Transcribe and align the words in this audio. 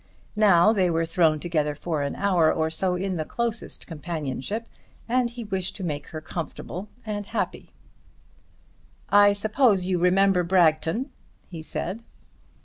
Now 0.35 0.73
they 0.73 0.89
were 0.89 1.05
thrown 1.05 1.39
together 1.39 1.75
for 1.75 2.01
an 2.01 2.15
hour 2.15 2.51
or 2.51 2.71
so 2.71 2.95
in 2.95 3.17
the 3.17 3.23
closest 3.23 3.85
companionship, 3.85 4.65
and 5.07 5.29
he 5.29 5.43
wished 5.43 5.75
to 5.75 5.83
make 5.83 6.07
her 6.07 6.19
comfortable 6.19 6.89
and 7.05 7.27
happy. 7.27 7.69
"I 9.09 9.33
suppose 9.33 9.85
you 9.85 9.99
remember 9.99 10.41
Bragton?" 10.41 11.11
he 11.49 11.61
said. 11.61 12.01